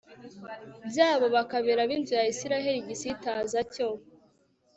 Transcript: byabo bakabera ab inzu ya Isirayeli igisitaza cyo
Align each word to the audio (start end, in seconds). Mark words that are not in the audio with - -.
byabo 0.89 1.25
bakabera 1.35 1.81
ab 1.83 1.91
inzu 1.95 2.13
ya 2.19 2.29
Isirayeli 2.33 2.77
igisitaza 2.81 3.59
cyo 3.73 3.87